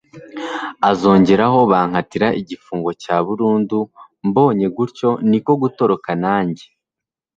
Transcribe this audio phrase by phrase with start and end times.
[0.89, 3.79] azongeraho bankatira igifungo cya burundu
[4.27, 6.65] mbonye gutyo niko gutoroka nanjye